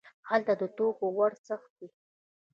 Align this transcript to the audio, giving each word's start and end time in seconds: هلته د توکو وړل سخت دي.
هلته 0.29 0.53
د 0.61 0.63
توکو 0.77 1.05
وړل 1.17 1.35
سخت 1.47 1.69
دي. 1.79 1.87